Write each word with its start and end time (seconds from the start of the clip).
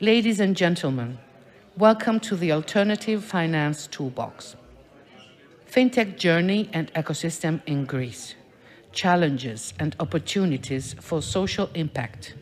Ladies 0.00 0.40
and 0.40 0.54
gentlemen, 0.54 1.16
welcome 1.78 2.20
to 2.20 2.36
the 2.36 2.52
Alternative 2.52 3.24
Finance 3.24 3.86
Toolbox. 3.86 4.54
FinTech 5.72 6.18
journey 6.18 6.68
and 6.74 6.92
ecosystem 6.92 7.62
in 7.64 7.86
Greece. 7.86 8.34
Challenges 8.92 9.72
and 9.78 9.96
opportunities 9.98 10.94
for 11.00 11.22
social 11.22 11.70
impact. 11.72 12.34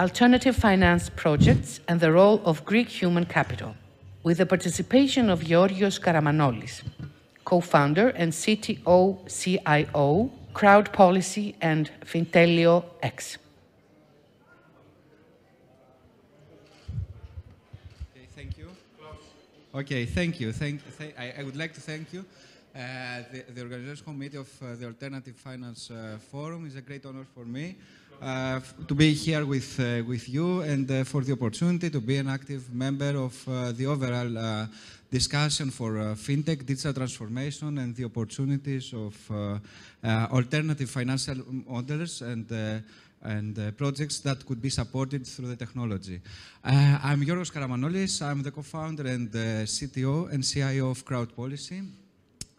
Alternative 0.00 0.56
finance 0.56 1.08
projects 1.08 1.78
and 1.86 2.00
the 2.00 2.10
role 2.10 2.42
of 2.44 2.64
Greek 2.64 2.88
human 2.88 3.26
capital. 3.26 3.76
With 4.24 4.38
the 4.38 4.46
participation 4.46 5.30
of 5.30 5.44
Georgios 5.44 6.00
Karamanolis, 6.00 6.82
co-founder 7.44 8.08
and 8.08 8.32
CTO-CIO, 8.32 10.30
Crowdpolicy 10.52 11.54
and 11.60 11.92
Fintelio 12.04 12.84
X. 13.02 13.38
Okay, 18.14 18.26
thank 18.36 18.58
you. 18.58 18.68
Okay, 19.74 20.04
thank 20.04 20.38
you. 20.38 20.52
Thank, 20.52 20.82
th 20.98 21.14
I, 21.16 21.40
I, 21.40 21.42
would 21.42 21.56
like 21.56 21.72
to 21.72 21.80
thank 21.80 22.12
you. 22.12 22.26
Uh, 22.76 23.24
the, 23.32 23.40
the, 23.54 23.62
organization 23.62 24.04
committee 24.04 24.36
of 24.36 24.50
uh, 24.60 24.76
the 24.76 24.84
Alternative 24.84 25.34
Finance 25.34 25.90
uh, 25.90 26.18
Forum 26.30 26.66
is 26.66 26.76
a 26.76 26.82
great 26.82 27.06
honor 27.06 27.24
for 27.34 27.46
me 27.46 27.76
uh, 28.20 28.60
to 28.86 28.94
be 28.94 29.14
here 29.14 29.46
with, 29.46 29.80
uh, 29.80 30.04
with 30.06 30.28
you 30.28 30.60
and 30.60 30.90
uh, 30.90 31.04
for 31.04 31.22
the 31.22 31.32
opportunity 31.32 31.88
to 31.88 32.02
be 32.02 32.18
an 32.18 32.28
active 32.28 32.70
member 32.70 33.16
of 33.16 33.34
the 33.78 33.86
overall 33.86 34.68
discussion 35.10 35.70
for 35.70 35.92
fintech, 36.16 36.66
digital 36.66 36.92
transformation 36.92 37.78
and 37.78 37.96
the 37.96 38.04
opportunities 38.04 38.92
of 38.92 39.16
alternative 40.04 40.90
financial 40.90 41.36
models 41.66 42.20
and 42.20 42.46
and 43.24 43.58
uh, 43.58 43.70
projects 43.72 44.20
that 44.20 44.44
could 44.46 44.60
be 44.60 44.70
supported 44.70 45.26
through 45.26 45.48
the 45.48 45.56
technology. 45.56 46.20
Uh, 46.64 46.98
I'm 47.02 47.24
Georgios 47.24 47.50
Karamanolis. 47.50 48.22
I'm 48.22 48.42
the 48.42 48.50
co-founder 48.50 49.06
and 49.06 49.34
uh, 49.34 49.38
CTO 49.64 50.32
and 50.32 50.44
CIO 50.44 50.90
of 50.90 51.04
Crowdpolicy. 51.04 51.86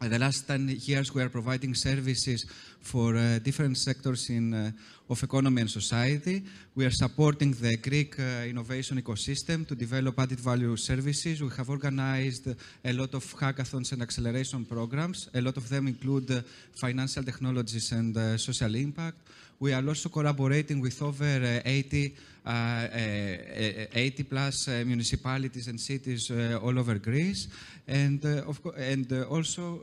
In 0.01 0.09
the 0.11 0.19
last 0.19 0.47
10 0.47 0.67
years, 0.81 1.13
we 1.13 1.21
are 1.21 1.29
providing 1.29 1.73
services 1.73 2.45
for 2.81 3.15
uh, 3.15 3.39
different 3.39 3.77
sectors 3.77 4.29
in, 4.29 4.53
uh, 4.53 4.71
of 5.13 5.23
economy 5.23 5.61
and 5.61 5.69
society. 5.69 6.43
We 6.75 6.85
are 6.85 6.91
supporting 6.91 7.51
the 7.51 7.77
Greek 7.77 8.19
uh, 8.19 8.49
innovation 8.49 8.99
ecosystem 8.99 9.67
to 9.67 9.75
develop 9.75 10.19
added 10.19 10.39
value 10.39 10.75
services. 10.75 11.41
We 11.41 11.49
have 11.55 11.69
organized 11.69 12.47
a 12.83 12.93
lot 12.93 13.13
of 13.13 13.23
hackathons 13.35 13.91
and 13.91 14.01
acceleration 14.01 14.65
programs. 14.65 15.29
A 15.35 15.41
lot 15.41 15.55
of 15.57 15.69
them 15.69 15.87
include 15.87 16.31
uh, 16.31 16.41
financial 16.73 17.23
technologies 17.23 17.91
and 17.91 18.17
uh, 18.17 18.37
social 18.37 18.73
impact. 18.73 19.17
We 19.59 19.71
are 19.71 19.87
also 19.87 20.09
collaborating 20.09 20.81
with 20.81 20.99
over 21.01 21.23
uh, 21.23 21.61
80 21.63 22.15
uh, 22.45 22.49
uh, 22.49 23.85
80 23.95 24.23
plus 24.23 24.67
municipalities 24.67 25.69
and 25.69 25.79
cities 25.79 26.29
all 26.61 26.77
over 26.77 26.95
Greece. 26.95 27.47
And, 27.87 28.25
of 28.25 28.59
and 28.75 29.09
also, 29.29 29.79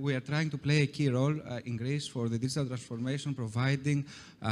we 0.00 0.14
are 0.16 0.20
trying 0.20 0.50
to 0.50 0.58
play 0.58 0.82
a 0.82 0.86
key 0.88 1.08
role 1.08 1.36
in 1.64 1.76
Greece 1.76 2.08
for 2.08 2.28
the 2.28 2.36
digital 2.36 2.66
transformation, 2.66 3.32
providing 3.32 4.04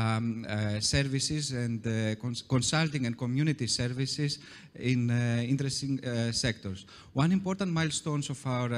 um, 0.03 0.47
services 0.81 1.45
and 1.53 1.83
cons 2.21 2.43
consulting 2.43 3.07
and 3.07 3.15
community 3.17 3.67
services 3.67 4.39
in 4.75 5.11
interesting 5.55 5.95
sectors. 6.33 6.87
One 7.13 7.33
important 7.33 7.71
milestone 7.73 8.23
of 8.35 8.47
our 8.47 8.71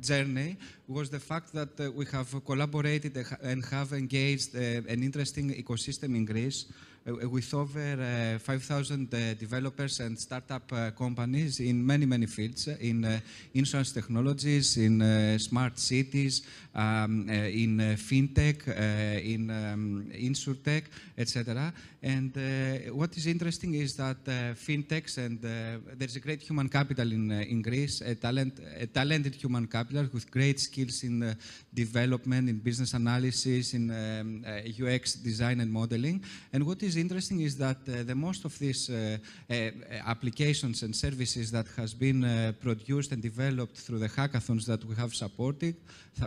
journey 0.00 0.56
was 0.88 1.10
the 1.10 1.20
fact 1.20 1.52
that 1.52 1.80
uh, 1.80 1.90
we 1.90 2.04
have 2.06 2.28
collaborated 2.44 3.16
and 3.42 3.64
have 3.66 3.92
engaged 3.92 4.54
uh, 4.54 4.92
an 4.92 5.02
interesting 5.02 5.54
ecosystem 5.54 6.14
in 6.16 6.24
Greece 6.24 6.66
uh, 6.68 6.93
Uh, 7.06 7.12
uh, 7.12 7.28
with 7.28 7.52
over 7.52 8.34
uh, 8.34 8.38
5,000 8.38 9.12
uh, 9.12 9.34
developers 9.34 10.00
and 10.00 10.18
startup 10.18 10.72
uh, 10.72 10.90
companies 10.92 11.60
in 11.60 11.84
many, 11.84 12.06
many 12.06 12.24
fields, 12.24 12.66
in 12.80 13.20
insurance 13.52 13.92
technologies, 13.92 14.78
in 14.78 15.38
smart 15.38 15.78
cities, 15.78 16.42
um, 16.74 17.28
in 17.28 17.78
fintech, 17.96 18.66
in 19.22 19.50
um, 19.50 20.10
insurtech, 20.14 20.84
etc. 21.18 21.72
And 22.02 22.32
what 22.92 23.16
is 23.16 23.26
interesting 23.26 23.74
is 23.74 23.96
that 23.96 24.24
fintechs 24.24 25.18
and 25.18 25.40
there's 25.98 26.16
a 26.16 26.20
great 26.20 26.42
human 26.42 26.68
capital 26.68 27.10
in, 27.10 27.30
in 27.30 27.62
Greece, 27.62 28.02
a, 28.02 28.14
talent, 28.14 28.60
a 28.78 28.86
talented 28.86 29.34
human 29.34 29.66
capital 29.66 30.06
with 30.12 30.30
great 30.30 30.60
skills 30.60 31.02
in 31.02 31.34
development, 31.72 32.48
in 32.48 32.58
business 32.58 32.92
analysis, 32.92 33.72
in 33.72 33.90
um, 33.90 34.44
UX 34.80 35.14
design 35.14 35.60
and 35.60 35.72
modeling. 35.72 36.22
And 36.52 36.66
what 36.66 36.82
is 36.82 36.93
is 36.94 37.00
interesting 37.00 37.40
is 37.40 37.56
that 37.56 37.78
uh, 37.88 38.02
the 38.04 38.14
most 38.14 38.44
of 38.44 38.56
these 38.58 38.88
uh, 38.88 39.18
uh, 39.50 39.54
applications 40.06 40.82
and 40.82 40.94
services 40.94 41.50
that 41.50 41.66
has 41.76 41.92
been 41.92 42.24
uh, 42.24 42.52
produced 42.60 43.10
and 43.12 43.20
developed 43.20 43.76
through 43.76 43.98
the 43.98 44.08
hackathons 44.08 44.64
that 44.66 44.84
we 44.84 44.94
have 44.94 45.12
supported, 45.14 45.74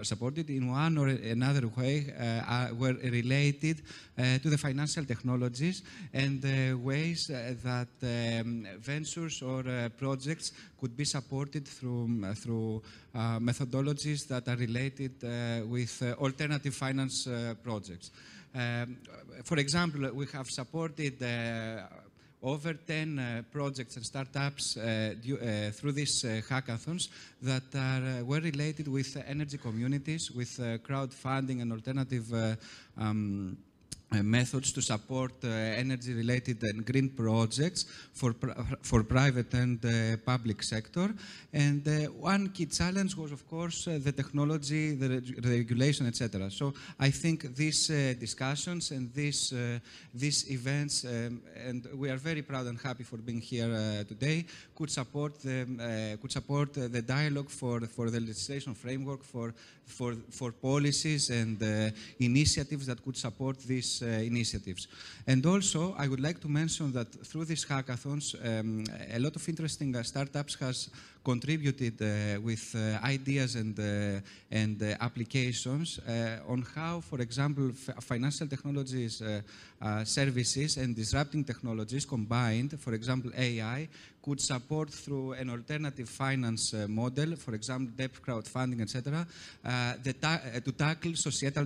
supported 0.04 0.50
in 0.50 0.68
one 0.70 0.98
or 0.98 1.08
another 1.08 1.68
way 1.78 2.14
uh, 2.20 2.74
were 2.76 2.96
related 3.20 3.82
uh, 4.18 4.38
to 4.40 4.50
the 4.50 4.58
financial 4.58 5.06
technologies 5.06 5.84
and 6.14 6.44
ways 6.84 7.28
that 7.28 7.94
um, 8.04 8.68
ventures 8.80 9.42
or 9.42 9.64
projects 9.98 10.52
could 10.80 10.96
be 10.98 11.06
supported 11.06 11.66
through, 11.68 12.04
um, 12.04 12.34
through 12.36 12.82
methodologies 13.40 14.28
that 14.28 14.48
are 14.48 14.58
related 14.58 15.16
with 15.70 15.94
alternative 16.20 16.76
finance 16.76 17.28
projects. 17.64 18.12
Um, 18.58 18.98
for 19.44 19.60
example, 19.60 20.10
we 20.14 20.26
have 20.34 20.50
supported 20.50 21.22
uh, 21.22 21.84
over 22.42 22.74
10 22.74 23.20
uh, 23.20 23.42
projects 23.52 23.96
and 23.98 24.06
startups 24.06 24.78
uh, 24.78 25.14
due, 25.22 25.38
uh, 25.38 25.70
through 25.72 25.92
these 25.92 26.26
uh, 26.26 26.42
hackathons 26.50 27.10
that 27.42 27.64
are, 27.76 28.22
uh, 28.22 28.24
were 28.24 28.40
related 28.40 28.88
with 28.88 29.16
energy 29.28 29.58
communities, 29.60 30.32
with 30.32 30.58
crowdfunding 30.84 31.62
and 31.62 31.72
alternative 31.72 32.58
um, 32.98 33.58
uh, 34.10 34.24
methods 34.24 34.72
to 34.72 34.82
support 34.82 35.34
uh, 35.44 35.48
energy-related 35.48 36.64
and 36.64 36.86
green 36.86 37.10
projects 37.10 37.84
for, 38.14 38.32
pr 38.32 38.52
for 38.82 39.04
private 39.04 39.54
and 39.54 39.84
uh, 39.84 40.16
public 40.26 40.64
sector. 40.64 41.14
And 41.52 41.86
uh, 41.86 42.10
one 42.12 42.48
key 42.50 42.68
challenge 42.68 43.18
was, 43.18 43.34
of 43.34 43.46
course, 43.50 43.86
uh, 43.86 44.00
the 44.02 44.14
technology, 44.14 44.96
the, 44.96 45.10
reg 45.10 45.46
regulation, 45.46 46.08
etc. 46.08 46.50
So 46.50 46.74
I 46.98 47.10
think 47.12 47.54
these 47.54 47.90
uh, 47.90 48.14
discussions 48.18 48.92
and 48.92 49.14
these, 49.14 49.54
these 50.14 50.50
events, 50.50 51.04
um, 51.04 51.42
and 51.66 51.86
we 51.94 52.10
are 52.10 52.18
very 52.18 52.44
proud 52.44 52.66
and 52.68 52.80
happy 52.80 53.04
for 53.04 53.18
being 53.18 53.42
here 53.42 54.06
today, 54.08 54.46
could 54.74 54.90
support 54.90 55.38
the, 55.42 55.64
um, 55.64 56.18
could 56.22 56.32
support 56.32 56.74
the 56.74 57.02
dialogue 57.02 57.50
for, 57.50 57.82
for 57.82 58.10
the 58.10 58.22
legislation 58.22 58.74
framework 58.74 59.24
for, 59.24 59.54
for, 59.86 60.16
for 60.30 60.54
policies 60.54 61.30
and 61.30 61.62
initiatives 62.20 62.86
that 62.86 63.04
could 63.04 63.18
support 63.18 63.58
these 64.00 64.06
uh, 64.06 64.26
initiatives. 64.26 64.88
And 65.26 65.46
also, 65.46 65.96
I 65.98 66.08
would 66.08 66.20
like 66.20 66.40
to 66.42 66.48
mention 66.48 66.92
that 66.94 67.08
through 67.26 67.46
these 67.46 67.66
hackathons, 67.66 68.36
um, 68.44 68.84
a 69.14 69.20
lot 69.20 69.36
of 69.36 69.48
interesting 69.48 69.96
uh, 69.96 70.04
startups 70.04 70.56
has 70.56 70.90
contributed 71.28 72.02
uh, 72.02 72.40
with 72.40 72.74
uh, 72.74 73.06
ideas 73.06 73.56
and, 73.56 73.78
uh, 73.78 74.22
and 74.50 74.82
applications 75.02 76.00
on 76.48 76.64
how, 76.74 77.02
for 77.02 77.20
example, 77.20 77.70
financial 78.00 78.48
technologies 78.48 79.22
services 80.06 80.78
and 80.78 80.96
disrupting 80.96 81.44
technologies 81.44 82.06
combined, 82.06 82.80
for 82.80 82.94
example, 82.94 83.32
AI, 83.38 83.90
could 84.28 84.42
support 84.42 84.90
through 84.90 85.32
an 85.34 85.50
alternative 85.50 86.10
finance 86.10 86.74
uh, 86.74 86.86
model, 86.90 87.38
for 87.38 87.56
example, 87.56 87.94
debt 87.96 88.12
crowdfunding, 88.26 88.82
etc., 88.82 89.26
uh, 89.64 89.94
ta 90.20 90.34
uh, 90.34 90.60
to 90.60 90.72
tackle 90.74 91.16
societal 91.16 91.66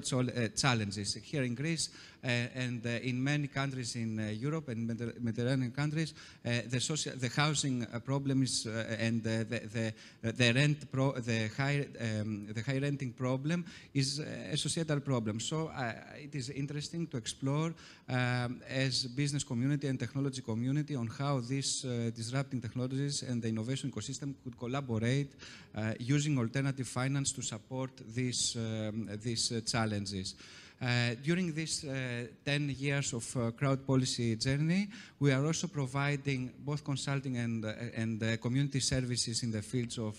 challenges. 0.55 1.15
Here 1.23 1.41
in 1.43 1.55
Greece 1.55 1.89
and 2.23 2.85
in 2.85 3.23
many 3.23 3.47
countries 3.47 3.95
in 3.95 4.19
Europe 4.39 4.69
and 4.69 4.85
Mediterranean 5.19 5.71
countries, 5.71 6.13
the, 6.43 6.79
social, 6.79 7.13
the 7.15 7.29
housing 7.29 7.83
problem 8.05 8.43
is, 8.43 8.67
and 8.67 9.23
the, 9.59 9.93
the, 10.31 10.53
rent 10.53 10.91
pro, 10.91 11.11
the, 11.13 11.49
high, 11.57 11.85
um, 11.99 12.47
the 12.47 12.61
high 12.61 12.79
renting 12.79 13.11
problem 13.11 13.65
is 13.93 14.19
a 14.19 14.57
societal 14.57 14.99
problem. 14.99 15.39
So 15.39 15.71
it 16.17 16.33
is 16.35 16.49
interesting 16.49 17.07
to 17.07 17.17
explore 17.17 17.73
um, 18.09 18.61
as 18.69 19.05
business 19.05 19.43
community 19.43 19.87
and 19.87 19.99
technology 19.99 20.41
community 20.41 20.95
on 20.95 21.07
how 21.07 21.39
these 21.39 21.85
uh, 21.85 22.11
disrupting 22.15 22.61
technologies 22.61 23.23
and 23.23 23.41
the 23.41 23.49
innovation 23.49 23.91
ecosystem 23.91 24.33
could 24.43 24.57
collaborate 24.57 25.31
uh, 25.75 25.93
using 25.99 26.37
alternative 26.37 26.87
finance 26.87 27.31
to 27.31 27.41
support 27.41 27.91
these, 28.13 28.55
um, 28.57 29.09
these 29.23 29.51
uh, 29.51 29.61
challenges. 29.61 30.35
Uh, 30.81 31.13
during 31.21 31.53
this 31.53 31.83
uh, 31.83 32.25
10 32.43 32.75
years 32.79 33.13
of 33.13 33.37
uh, 33.37 33.51
Crowdpolicy 33.51 34.35
journey, 34.41 34.87
we 35.19 35.31
are 35.31 35.45
also 35.45 35.67
providing 35.67 36.51
both 36.65 36.83
consulting 36.83 37.37
and, 37.37 37.65
and 37.95 38.41
community 38.41 38.79
services 38.79 39.43
in 39.43 39.51
the 39.51 39.61
fields 39.61 39.99
of 39.99 40.15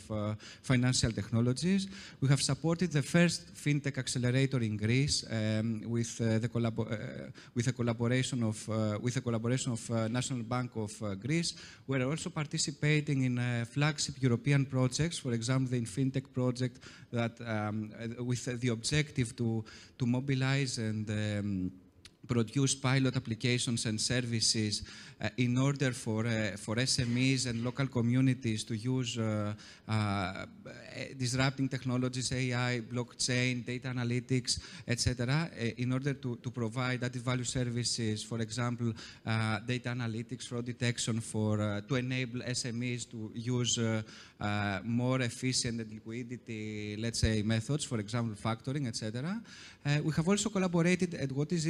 financial 0.62 1.11
technologies. 1.11 1.88
We 2.20 2.29
have 2.29 2.41
supported 2.41 2.93
the 2.93 3.03
first 3.03 3.53
fintech 3.55 3.99
accelerator 3.99 4.61
in 4.61 4.76
Greece 4.76 5.25
um, 5.29 5.82
with, 5.87 6.19
the 6.19 7.32
with 7.56 7.67
a 7.67 7.73
collaboration 7.73 8.44
of, 8.44 8.69
with 9.03 9.17
a 9.17 9.20
collaboration 9.20 9.73
of 9.73 9.91
National 10.12 10.44
Bank 10.44 10.70
of 10.76 11.20
Greece. 11.20 11.55
We 11.88 12.00
are 12.00 12.09
also 12.09 12.31
participating 12.31 13.25
in 13.25 13.67
flagship 13.67 14.14
European 14.20 14.67
projects, 14.67 15.19
for 15.19 15.32
example, 15.32 15.73
the 15.73 15.81
InFintech 15.81 16.32
project 16.32 16.79
that 17.11 17.32
um, 17.44 17.91
with 18.20 18.61
the 18.61 18.69
objective 18.69 19.35
to, 19.37 19.64
to 19.99 20.06
mobilize 20.06 20.51
and 20.78 21.08
um, 21.10 21.72
produce 22.27 22.75
pilot 22.75 23.17
applications 23.17 23.87
and 23.87 24.01
services 24.01 24.83
uh, 25.23 25.29
in 25.37 25.57
order 25.57 25.93
for, 25.93 26.27
uh, 26.27 26.57
for 26.57 26.77
SMEs 26.77 27.47
and 27.47 27.65
local 27.65 27.87
communities 27.87 28.65
to 28.65 28.75
use 28.75 29.19
uh, 29.19 29.53
uh 29.89 30.45
disrupting 31.17 31.69
technologies, 31.69 32.33
AI, 32.33 32.81
blockchain, 32.81 33.65
data 33.65 33.89
analytics, 33.89 34.61
etc., 34.87 35.15
uh, 35.31 35.65
in 35.79 35.93
order 35.93 36.15
to, 36.15 36.37
to 36.37 36.51
provide 36.51 37.03
added 37.05 37.23
value 37.23 37.45
services, 37.45 38.23
for 38.23 38.41
example, 38.41 38.93
uh, 39.27 39.59
data 39.61 39.91
analytics, 39.91 40.49
fraud 40.49 40.65
detection, 40.65 41.21
for, 41.21 41.83
to 41.89 41.95
enable 41.95 42.41
SMEs 42.41 43.09
to 43.11 43.31
use 43.35 43.79
more 44.85 45.21
efficient 45.21 45.79
liquidity, 45.91 46.97
let's 46.99 47.21
say, 47.21 47.43
methods, 47.43 47.85
for 47.85 47.99
example, 48.01 48.35
factoring, 48.35 48.89
etc. 48.89 49.41
we 50.03 50.13
have 50.13 50.29
also 50.29 50.51
collaborated, 50.51 51.15
at 51.15 51.33
what 51.33 51.53
is 51.53 51.67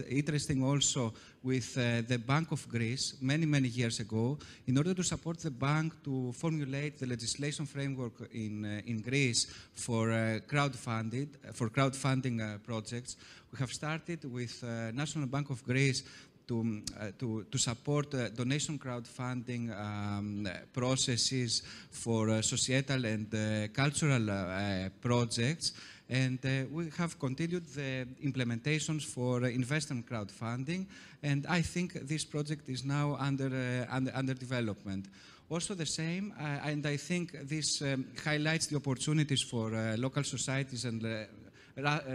interested, 0.00 0.32
interesting 0.32 0.62
also, 0.62 1.12
with 1.42 1.74
the 1.74 2.18
Bank 2.18 2.52
of 2.52 2.68
Greece 2.68 3.16
many, 3.20 3.46
many 3.46 3.68
years 3.68 4.00
ago 4.00 4.38
in 4.66 4.78
order 4.78 4.94
to 4.94 5.02
support 5.02 5.38
the 5.40 5.50
bank 5.50 5.92
to 6.04 6.32
formulate 6.32 6.98
the 6.98 7.06
legislation 7.06 7.66
framework 7.66 8.12
in, 8.32 8.64
uh, 8.64 8.80
in 8.86 9.00
Greece 9.00 9.46
for 9.74 10.12
uh, 10.12 10.38
crowdfunded, 10.46 11.28
for 11.52 11.68
crowdfunding 11.68 12.40
uh, 12.40 12.58
projects. 12.58 13.16
We 13.52 13.58
have 13.58 13.70
started 13.70 14.24
with 14.24 14.62
uh, 14.62 14.92
National 14.92 15.26
Bank 15.26 15.50
of 15.50 15.62
Greece 15.64 16.04
to, 16.46 16.82
uh, 16.98 17.10
to, 17.18 17.44
to, 17.50 17.58
support 17.58 18.14
uh, 18.14 18.28
donation 18.30 18.78
crowdfunding 18.78 19.70
um, 19.78 20.48
processes 20.72 21.62
for 21.90 22.30
uh, 22.30 22.42
societal 22.42 23.04
and 23.04 23.72
cultural 23.72 24.90
projects 25.00 25.72
and 26.12 26.44
uh, 26.44 26.66
we 26.70 26.90
have 26.98 27.18
continued 27.18 27.64
the 27.74 28.06
implementations 28.22 29.02
for 29.02 29.44
uh, 29.44 29.48
investment 29.48 30.06
crowdfunding. 30.06 30.86
And 31.22 31.46
I 31.48 31.62
think 31.62 31.94
this 32.06 32.24
project 32.24 32.68
is 32.68 32.84
now 32.84 33.16
under, 33.18 33.46
uh, 33.46 33.94
under, 33.94 34.12
under, 34.14 34.34
development. 34.34 35.06
Also 35.48 35.74
the 35.74 35.86
same, 35.86 36.34
and 36.38 36.86
I 36.86 36.96
think 36.96 37.32
this 37.48 37.82
um, 37.82 38.06
highlights 38.24 38.66
the 38.66 38.76
opportunities 38.76 39.42
for 39.42 39.70
local 39.98 40.24
societies 40.24 40.86
and 40.86 41.02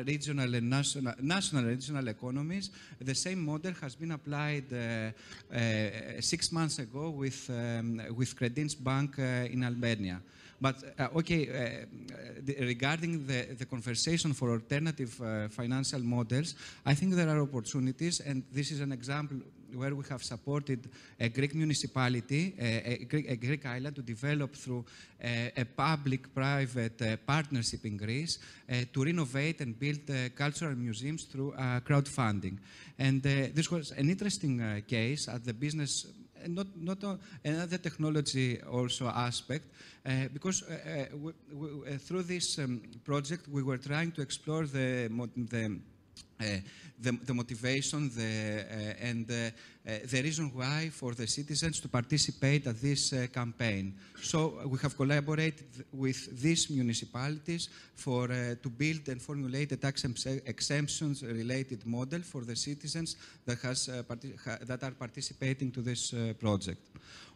regional 0.06 0.54
and 0.56 0.70
national, 0.70 1.14
national 1.22 1.64
and 1.64 1.72
regional 1.72 2.08
economies. 2.08 2.70
The 3.00 3.16
same 3.16 3.44
model 3.44 3.74
has 3.82 3.96
been 3.96 4.12
applied 4.12 4.66
six 6.20 6.52
months 6.52 6.80
ago 6.80 7.10
with, 7.10 7.50
um, 7.50 8.02
with 8.16 8.36
Credins 8.36 8.76
Bank 8.76 9.18
in 9.18 9.64
Albania. 9.64 10.22
But 10.60 10.84
uh, 10.98 11.10
okay, 11.18 11.48
uh, 11.48 11.86
the, 12.42 12.56
regarding 12.66 13.28
the, 13.28 13.54
the 13.54 13.66
conversation 13.66 14.34
for 14.34 14.52
alternative 14.52 15.22
uh, 15.22 15.48
financial 15.50 16.00
models, 16.00 16.56
I 16.86 16.96
think 16.96 17.14
there 17.14 17.30
are 17.30 17.42
opportunities, 17.42 18.22
and 18.22 18.44
this 18.52 18.72
is 18.72 18.82
an 18.82 18.92
example 18.92 19.38
where 19.74 19.96
we 19.96 20.04
have 20.10 20.24
supported 20.24 20.90
a 21.20 21.30
Greek 21.30 21.56
municipality, 21.56 22.56
a, 22.60 23.06
Greek, 23.06 23.30
a 23.30 23.36
Greek, 23.36 23.66
island, 23.66 23.96
to 23.96 24.02
develop 24.02 24.56
through 24.56 24.86
a, 25.24 25.52
a 25.58 25.66
public-private 25.66 27.02
uh, 27.02 27.18
partnership 27.26 27.86
in 27.86 27.98
Greece 27.98 28.40
uh, 28.70 28.76
to 28.94 29.04
renovate 29.04 29.62
and 29.62 29.78
build 29.80 30.10
uh, 30.10 30.30
cultural 30.36 30.76
museums 30.76 31.24
through 31.24 31.54
crowdfunding. 31.86 32.58
And 33.00 33.22
this 33.22 33.70
was 33.70 33.92
an 33.92 34.10
interesting 34.10 34.84
case 34.88 35.28
at 35.28 35.44
the 35.44 35.54
business 35.54 36.08
not, 36.48 36.68
not 36.76 37.04
uh, 37.04 37.16
another 37.44 37.78
technology 37.78 38.62
also 38.62 39.08
aspect, 39.08 39.66
uh, 40.06 40.28
because 40.34 40.64
uh, 40.64 41.06
we, 41.16 41.32
we, 41.54 41.98
through 41.98 42.24
this 42.24 42.60
um, 42.60 42.82
project 43.04 43.48
we 43.48 43.64
were 43.64 43.78
trying 43.78 44.12
to 44.12 44.22
explore 44.22 44.66
the, 44.66 45.10
the 45.50 45.80
uh, 46.40 46.46
the, 47.00 47.12
the, 47.12 47.34
motivation 47.34 48.10
the, 48.10 48.66
uh, 48.70 49.06
and 49.06 49.30
uh, 49.30 49.50
the 49.86 50.22
reason 50.22 50.52
why 50.54 50.90
for 50.92 51.14
the 51.14 51.28
citizens 51.28 51.80
to 51.80 51.88
participate 51.88 52.66
at 52.68 52.82
this 52.82 53.14
campaign. 53.32 53.94
So 54.22 54.62
we 54.66 54.80
have 54.80 54.98
collaborated 54.98 55.86
with 55.94 56.42
these 56.42 56.70
municipalities 56.70 57.70
for 57.96 58.28
to 58.28 58.70
build 58.70 59.08
and 59.10 59.22
formulate 59.22 59.72
a 59.72 59.78
tax 59.78 60.06
exemptions 60.46 61.24
related 61.24 61.86
model 61.86 62.22
for 62.22 62.44
the 62.44 62.56
citizens 62.56 63.16
that, 63.46 63.60
has, 63.60 63.86
that 63.86 64.84
are 64.84 64.92
participating 64.92 65.72
to 65.72 65.82
this 65.82 66.14
project. 66.40 66.82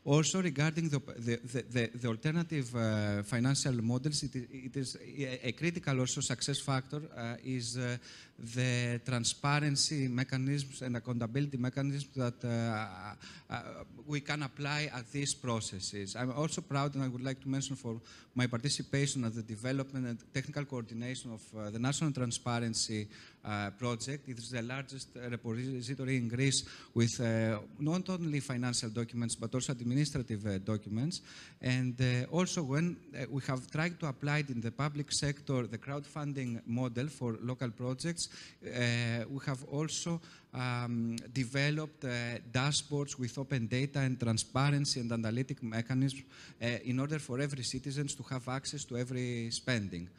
Also, 0.03 0.42
regarding 0.42 0.89
the, 0.89 1.00
the, 1.19 1.39
the, 1.69 1.89
the 1.94 2.07
alternative 2.07 2.75
uh, 2.75 3.21
financial 3.21 3.74
models, 3.83 4.24
it, 4.24 4.36
it 4.36 4.75
is 4.75 4.98
a 5.44 5.51
critical 5.51 6.00
also 6.00 6.21
success 6.21 6.59
factor 6.59 7.03
uh, 7.15 7.36
is 7.44 7.77
uh, 7.77 7.98
the 8.39 9.00
transparency 9.06 10.07
mechanisms 10.07 10.81
and 10.81 10.98
accountability 10.98 11.57
mechanisms 11.57 12.09
that 12.15 12.44
uh, 12.44 13.53
uh, 13.53 13.62
we 14.07 14.21
can 14.21 14.42
apply 14.42 14.89
at 14.92 15.12
these 15.12 15.36
processes. 15.36 16.15
I'm 16.15 16.31
also 16.31 16.62
proud, 16.62 16.95
and 16.95 17.04
I 17.04 17.07
would 17.07 17.24
like 17.24 17.39
to 17.42 17.47
mention 17.47 17.75
for 17.75 18.01
my 18.33 18.47
participation 18.47 19.24
at 19.25 19.36
the 19.36 19.44
development 19.44 20.07
and 20.07 20.33
technical 20.33 20.65
coordination 20.65 21.31
of 21.31 21.42
uh, 21.56 21.69
the 21.69 21.78
National 21.78 22.11
Transparency 22.11 23.07
uh, 23.44 23.71
project. 23.71 24.28
It 24.30 24.38
is 24.38 24.50
the 24.50 24.62
largest 24.62 25.10
repository 25.16 26.18
in 26.18 26.28
Greece 26.28 26.64
with 26.94 27.19
uh, 27.19 27.60
not 27.80 28.10
only 28.10 28.40
financial 28.40 28.90
documents 28.90 29.36
but 29.36 29.54
also 29.54 29.71
administrative 29.71 30.45
uh, 30.45 30.57
documents. 30.60 31.21
And 31.62 32.28
also 32.31 32.64
when 32.64 32.98
we 33.30 33.42
have 33.48 33.69
tried 33.69 34.00
to 34.00 34.07
apply 34.07 34.40
it 34.40 34.50
in 34.50 34.62
the 34.62 34.71
public 34.71 35.12
sector, 35.12 35.68
the 35.68 35.78
crowdfunding 35.78 36.62
model 36.66 37.07
for 37.07 37.38
local 37.42 37.69
projects, 37.71 38.30
we 38.62 39.40
have 39.45 39.64
also 39.71 40.19
um, 40.54 41.16
developed 41.31 42.04
uh, 42.04 42.40
dashboards 42.52 43.18
with 43.18 43.38
open 43.38 43.68
data 43.68 44.00
and 44.00 44.19
transparency 44.19 45.00
and 45.00 45.12
analytic 45.12 45.64
mechanisms 45.64 46.24
uh, 46.62 46.66
in 46.83 47.00
order 47.00 47.19
for 47.19 47.40
every 47.40 47.64
citizen 47.64 48.07
to 48.07 48.24
have 48.24 48.48
access 48.50 48.83
to 48.83 48.98
every 48.98 49.50
spending. 49.52 50.10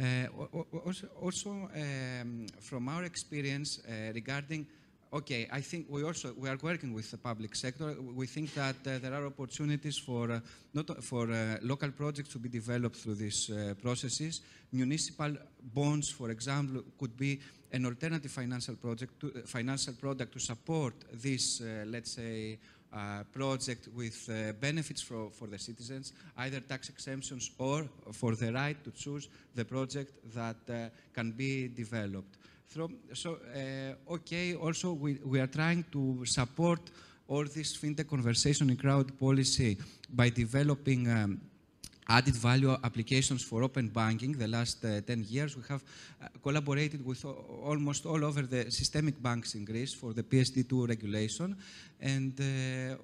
Uh, 0.00 0.26
also, 0.86 1.08
also 1.20 1.50
um, 1.50 2.46
from 2.60 2.88
our 2.88 3.02
experience 3.02 3.80
uh, 3.88 4.12
regarding 4.14 4.66
Okay, 5.10 5.48
I 5.50 5.62
think 5.62 5.86
we 5.88 6.04
also 6.04 6.34
we 6.36 6.50
are 6.50 6.58
working 6.60 6.92
with 6.92 7.10
the 7.10 7.16
public 7.16 7.56
sector. 7.56 7.96
We 8.14 8.26
think 8.26 8.52
that 8.52 8.76
uh, 8.86 8.98
there 8.98 9.14
are 9.14 9.24
opportunities 9.24 9.96
for 9.96 10.30
uh, 10.30 10.40
not 10.74 11.02
for 11.02 11.32
uh, 11.32 11.56
local 11.62 11.90
projects 11.92 12.28
to 12.32 12.38
be 12.38 12.50
developed 12.50 12.96
through 12.96 13.14
these 13.14 13.50
processes. 13.80 14.42
Municipal 14.70 15.34
bonds, 15.74 16.10
for 16.10 16.30
example, 16.30 16.82
could 16.98 17.16
be 17.16 17.40
an 17.72 17.86
alternative 17.86 18.30
financial 18.30 18.74
project, 18.76 19.18
to, 19.18 19.30
financial 19.46 19.94
product 19.94 20.34
to 20.34 20.40
support 20.40 20.92
this, 21.14 21.62
let's 21.86 22.14
say, 22.14 22.58
uh, 22.92 23.22
project 23.32 23.88
with 23.94 24.28
uh, 24.30 24.52
benefits 24.52 25.02
for, 25.02 25.30
for 25.30 25.46
the 25.46 25.58
citizens, 25.58 26.12
either 26.38 26.60
tax 26.60 26.88
exemptions 26.88 27.50
or 27.58 27.86
for 28.12 28.34
the 28.34 28.52
right 28.52 28.82
to 28.82 28.90
choose 28.90 29.28
the 29.54 29.64
project 29.64 30.12
that 30.34 30.56
uh, 30.70 30.88
can 31.12 31.32
be 31.32 31.68
developed. 31.68 32.38
So, 32.66 32.90
so 33.14 33.38
okay, 34.10 34.54
also 34.54 34.92
we, 34.92 35.18
we 35.24 35.40
are 35.40 35.46
trying 35.46 35.84
to 35.92 36.24
support 36.24 36.80
all 37.28 37.44
this 37.44 37.76
fintech 37.76 38.08
conversation 38.08 38.70
in 38.70 38.76
Crowdpolicy 38.76 39.78
by 40.10 40.30
developing 40.30 41.10
um, 41.10 41.40
added 42.08 42.34
value 42.34 42.76
applications 42.82 43.42
for 43.44 43.62
open 43.62 43.88
banking 43.88 44.32
the 44.32 44.48
last 44.48 44.84
uh, 44.84 45.00
10 45.02 45.26
years. 45.28 45.56
We 45.56 45.62
have 45.68 45.82
uh, 46.22 46.28
collaborated 46.42 47.04
with 47.04 47.24
almost 47.24 48.06
all 48.06 48.24
over 48.24 48.42
the 48.42 48.70
systemic 48.70 49.22
banks 49.22 49.54
in 49.54 49.64
Greece 49.64 49.92
for 49.92 50.14
the 50.14 50.22
PSD2 50.22 50.88
regulation. 50.88 51.56
And 52.00 52.32
uh, 52.40 52.96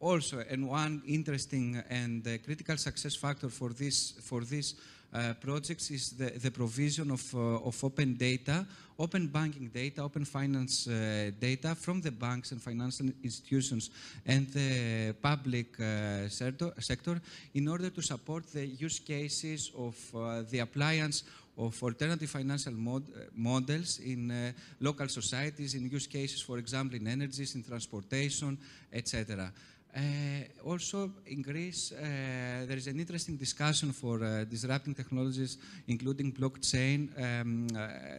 also, 0.00 0.44
and 0.48 0.68
one 0.68 1.02
interesting 1.06 1.82
and 1.88 2.26
uh, 2.26 2.38
critical 2.44 2.76
success 2.76 3.16
factor 3.16 3.48
for 3.48 3.70
this, 3.70 4.12
for 4.22 4.42
this 4.42 4.74
uh, 5.12 5.32
projects 5.40 5.90
is 5.90 6.10
the, 6.12 6.30
the 6.38 6.50
provision 6.50 7.10
of, 7.10 7.34
uh, 7.34 7.68
of 7.68 7.82
open 7.82 8.14
data, 8.14 8.66
open 8.98 9.26
banking 9.28 9.68
data, 9.68 10.02
open 10.02 10.24
finance 10.24 10.86
uh, 10.86 11.30
data 11.40 11.74
from 11.74 12.00
the 12.00 12.10
banks 12.10 12.52
and 12.52 12.60
financial 12.60 13.06
institutions 13.22 13.90
and 14.26 14.48
the 14.48 15.14
public 15.22 15.80
uh, 15.80 16.28
sector, 16.28 16.72
sector 16.78 17.20
in 17.54 17.68
order 17.68 17.88
to 17.90 18.02
support 18.02 18.46
the 18.52 18.66
use 18.66 18.98
cases 18.98 19.72
of 19.76 19.96
uh, 20.14 20.42
the 20.50 20.58
appliance 20.58 21.22
of 21.56 21.82
alternative 21.82 22.30
financial 22.30 22.72
mod 22.72 23.02
models 23.34 23.98
in 23.98 24.54
local 24.78 25.08
societies, 25.08 25.74
in 25.74 25.90
use 25.90 26.06
cases, 26.06 26.40
for 26.40 26.56
example, 26.58 26.96
in 26.96 27.08
energies, 27.08 27.56
in 27.56 27.64
transportation, 27.64 28.56
etc. 28.92 29.50
Uh, 29.98 30.44
also, 30.64 31.10
in 31.26 31.42
Greece, 31.42 31.90
uh, 31.90 32.66
there 32.68 32.76
is 32.76 32.86
an 32.86 33.00
interesting 33.00 33.36
discussion 33.36 33.90
for 33.90 34.22
uh, 34.22 34.44
disrupting 34.44 34.94
technologies, 34.94 35.58
including 35.88 36.32
blockchain. 36.32 37.08
Um, 37.18 37.66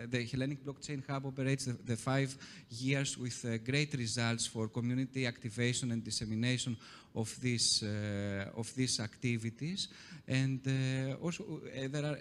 the 0.09 0.27
Hellenic 0.29 0.65
Blockchain 0.65 1.01
Hub 1.07 1.25
operates 1.25 1.65
the, 1.65 1.77
the 1.85 1.95
five 1.95 2.35
years 2.69 3.17
with 3.17 3.45
great 3.65 3.93
results 3.93 4.45
for 4.45 4.67
community 4.67 5.25
activation 5.25 5.91
and 5.93 6.03
dissemination 6.03 6.75
of 7.15 7.35
these 7.41 7.83
of 8.55 8.73
these 8.75 8.99
activities. 8.99 9.87
And 10.27 10.61
also, 11.21 11.61
there 11.89 12.05
are 12.05 12.17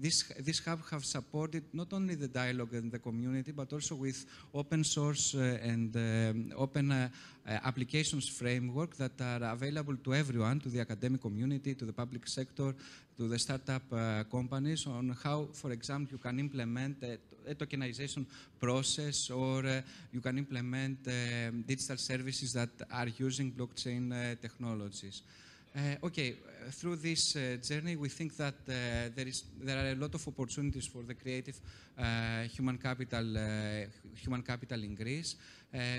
this, 0.00 0.32
this 0.38 0.58
hub 0.60 0.80
have 0.90 1.04
supported 1.04 1.64
not 1.72 1.92
only 1.92 2.14
the 2.14 2.28
dialogue 2.28 2.74
in 2.74 2.90
the 2.90 2.98
community, 2.98 3.52
but 3.52 3.72
also 3.72 3.94
with 3.94 4.24
open 4.54 4.84
source 4.84 5.34
uh, 5.34 5.58
and 5.62 5.94
um, 5.96 6.52
open 6.56 6.92
uh, 6.92 7.08
uh, 7.46 7.58
applications 7.64 8.28
framework 8.28 8.96
that 8.96 9.20
are 9.20 9.52
available 9.52 9.96
to 9.96 10.14
everyone, 10.14 10.60
to 10.60 10.68
the 10.68 10.80
academic 10.80 11.20
community, 11.20 11.74
to 11.74 11.84
the 11.84 11.92
public 11.92 12.26
sector, 12.26 12.74
to 13.16 13.28
the 13.28 13.38
startup 13.38 13.82
companies 14.30 14.86
on 14.86 15.14
how, 15.22 15.48
for 15.52 15.72
example, 15.72 16.12
you 16.12 16.18
can 16.18 16.38
implement 16.38 17.02
a, 17.48 17.54
tokenization 17.54 18.26
process 18.58 19.30
or 19.30 19.64
uh, 19.66 19.80
you 20.12 20.20
can 20.20 20.38
implement 20.38 20.98
uh, 21.06 21.50
digital 21.66 21.96
services 21.96 22.52
that 22.52 22.70
are 22.92 23.08
using 23.18 23.52
blockchain 23.52 24.12
uh, 24.12 24.34
technologies. 24.40 25.22
Uh, 25.72 25.94
okay, 26.02 26.30
uh, 26.32 26.70
through 26.72 26.96
this 26.96 27.36
uh, 27.36 27.56
journey, 27.62 27.94
we 27.94 28.08
think 28.08 28.36
that 28.36 28.54
uh, 28.68 28.72
there 29.14 29.28
is 29.28 29.44
there 29.62 29.78
are 29.78 29.92
a 29.92 29.94
lot 29.94 30.12
of 30.12 30.26
opportunities 30.26 30.84
for 30.84 31.04
the 31.04 31.14
creative 31.14 31.60
uh, 31.96 32.42
human 32.42 32.76
capital 32.76 33.38
uh, 33.38 33.86
human 34.16 34.42
capital 34.42 34.82
in 34.82 34.96
Greece. 34.96 35.36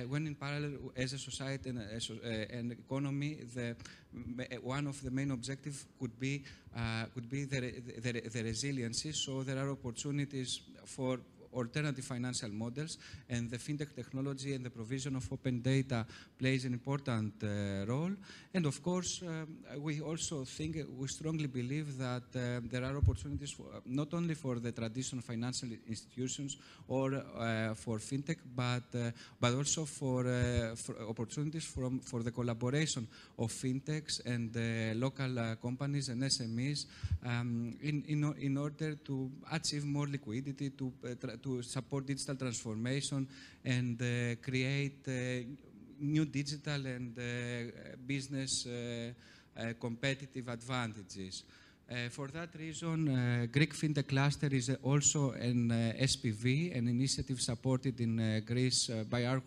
when 0.09 0.27
in 0.27 0.35
parallel, 0.35 0.91
as 0.97 1.13
a 1.13 1.17
society 1.17 1.69
and 1.69 1.79
an 1.79 2.71
economy, 2.77 3.37
the 3.55 3.73
one 4.61 4.87
of 4.87 5.01
the 5.01 5.09
main 5.09 5.31
objectives 5.31 5.85
could 5.97 6.19
be 6.19 6.43
could 7.13 7.29
be 7.29 7.45
the, 7.45 7.61
the, 8.01 8.11
the 8.29 8.43
resiliency. 8.43 9.13
So 9.13 9.43
there 9.43 9.57
are 9.57 9.71
opportunities 9.71 10.59
for 10.83 11.19
alternative 11.53 12.05
financial 12.05 12.49
models, 12.49 12.97
and 13.29 13.49
the 13.49 13.57
fintech 13.57 13.95
technology 13.95 14.53
and 14.53 14.65
the 14.65 14.69
provision 14.69 15.15
of 15.15 15.31
open 15.31 15.61
data 15.61 16.05
plays 16.37 16.65
an 16.65 16.73
important 16.73 17.33
uh, 17.43 17.85
role. 17.85 18.11
And 18.53 18.65
of 18.65 18.81
course, 18.83 19.21
um, 19.21 19.57
we 19.79 20.01
also 20.01 20.43
think, 20.43 20.77
we 20.97 21.07
strongly 21.07 21.47
believe 21.47 21.97
that 21.97 22.23
uh, 22.35 22.61
there 22.69 22.83
are 22.83 22.97
opportunities 22.97 23.51
for, 23.51 23.65
not 23.85 24.13
only 24.13 24.35
for 24.35 24.59
the 24.59 24.71
traditional 24.71 25.21
financial 25.21 25.69
institutions 25.87 26.57
or 26.87 27.13
uh, 27.13 27.73
for 27.75 27.97
fintech, 27.99 28.37
but, 28.55 28.83
uh, 28.95 29.11
but 29.39 29.53
also 29.53 29.85
for, 29.85 30.27
uh, 30.27 30.75
for, 30.75 30.95
opportunities 31.07 31.65
from, 31.65 31.99
for 31.99 32.23
the 32.23 32.31
collaboration 32.31 33.07
of 33.37 33.51
fintechs 33.51 34.25
and 34.25 34.55
uh, 34.55 34.97
local 34.99 35.55
companies 35.61 36.09
and 36.09 36.23
SMEs 36.23 36.85
um, 37.25 37.77
in, 37.81 38.03
in, 38.07 38.35
in 38.39 38.57
order 38.57 38.95
to 38.95 39.31
achieve 39.51 39.85
more 39.85 40.07
liquidity, 40.07 40.71
to, 40.71 40.91
to 41.41 41.61
support 41.61 42.05
digital 42.05 42.35
transformation 42.35 43.27
and 43.63 44.01
uh, 44.01 44.35
create 44.41 45.07
uh, 45.07 45.11
new 45.99 46.25
digital 46.25 46.85
and 46.85 47.17
uh, 47.17 47.95
business 48.05 48.67
competitive 49.79 50.47
advantages. 50.47 51.43
Uh, 51.91 52.07
for 52.09 52.27
that 52.29 52.47
reason, 52.57 53.09
uh, 53.09 53.45
Greek 53.51 53.73
FinTech 53.73 54.07
Cluster 54.07 54.47
is 54.47 54.71
also 54.81 55.31
an 55.31 55.69
SPV, 55.99 56.77
an 56.77 56.87
initiative 56.87 57.41
supported 57.41 57.99
in 57.99 58.41
Greece 58.45 58.89
by, 59.09 59.25
our, 59.25 59.41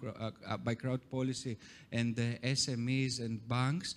by 0.63 0.75
Crowd 0.75 1.01
Policy 1.11 1.57
and 1.91 2.15
SMEs 2.15 3.21
and 3.21 3.49
banks, 3.49 3.95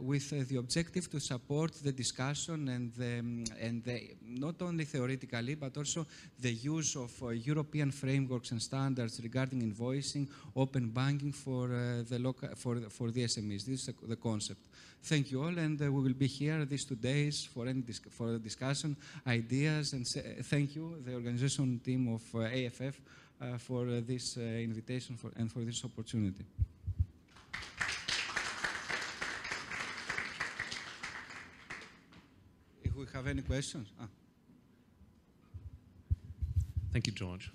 with 0.00 0.48
the 0.48 0.56
objective 0.56 1.10
to 1.10 1.18
support 1.18 1.72
the 1.82 1.92
discussion 1.92 2.68
and, 2.68 2.92
the, 2.94 3.18
um, 3.18 3.44
and 3.60 3.82
the, 3.84 4.10
not 4.22 4.60
only 4.60 4.84
theoretically, 4.84 5.54
but 5.54 5.76
also 5.76 6.06
the 6.38 6.52
use 6.52 6.96
of 6.96 7.10
European 7.34 7.90
frameworks 7.90 8.50
and 8.50 8.60
standards 8.60 9.20
regarding 9.22 9.62
invoicing, 9.62 10.28
open 10.54 10.90
banking 10.90 11.32
for, 11.32 11.68
the, 12.08 12.18
local, 12.18 12.48
for, 12.56 12.76
for 12.90 13.10
the 13.10 13.24
SMEs. 13.24 13.64
This 13.64 13.88
is 13.88 13.94
the 14.06 14.16
concept. 14.16 14.60
Thank 15.04 15.32
you 15.32 15.42
all, 15.42 15.58
and 15.58 15.82
uh, 15.82 15.90
we 15.90 16.00
will 16.00 16.14
be 16.14 16.28
here 16.28 16.64
these 16.64 16.84
two 16.84 16.94
days 16.94 17.44
for 17.44 17.66
any 17.66 17.80
dis 17.80 18.00
for 18.10 18.38
discussion, 18.38 18.96
ideas, 19.26 19.94
and 19.94 20.06
thank 20.44 20.76
you, 20.76 21.02
the 21.04 21.14
organization 21.14 21.80
team 21.80 22.14
of 22.14 22.22
uh, 22.36 22.42
AFF, 22.42 23.00
uh, 23.40 23.58
for 23.58 23.88
uh, 23.88 24.00
this 24.06 24.36
uh, 24.36 24.40
invitation 24.40 25.16
for, 25.16 25.32
and 25.34 25.50
for 25.50 25.64
this 25.64 25.84
opportunity. 25.84 26.44
We 33.02 33.08
have 33.12 33.26
any 33.26 33.42
questions. 33.42 33.88
Ah. 34.00 34.06
Thank 36.92 37.08
you, 37.08 37.12
George. 37.12 37.50